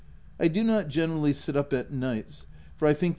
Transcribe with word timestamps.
I 0.39 0.47
do 0.47 0.63
not 0.63 0.87
generally 0.87 1.31
sit 1.31 1.55
up 1.55 1.71
at 1.73 1.91
nights, 1.91 2.47
for 2.75 2.87
I 2.87 2.93
think 2.95 2.99
the 2.99 3.05
nurse 3.05 3.09
vol. 3.09 3.09